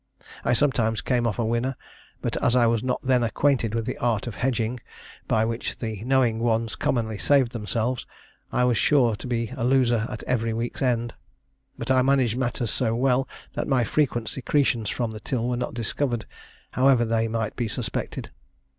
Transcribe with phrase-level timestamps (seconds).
[0.43, 1.75] I sometimes came off a winner;
[2.23, 4.79] but, as I was not then acquainted with the art of hedging,
[5.27, 8.07] by which the knowing ones commonly saved themselves,
[8.51, 11.13] I was sure to be a loser at every week's end.
[11.77, 15.75] But I managed matters so well, that my frequent secretions from the till were not
[15.75, 16.25] discovered,
[16.71, 18.31] however they might be suspected.